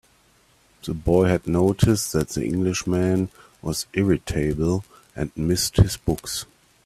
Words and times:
The 0.83 0.95
boy 0.95 1.25
had 1.25 1.45
noticed 1.45 2.11
that 2.13 2.29
the 2.29 2.43
Englishman 2.43 3.29
was 3.61 3.85
irritable, 3.93 4.83
and 5.15 5.29
missed 5.37 5.77
his 5.77 5.95
books. 5.95 6.47